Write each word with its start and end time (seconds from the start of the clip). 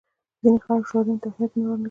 ځینې 0.41 0.59
خلک 0.65 0.83
شعارونو 0.89 1.19
ته 1.21 1.27
اهمیت 1.29 1.51
ورنه 1.55 1.73
کړي. 1.75 1.79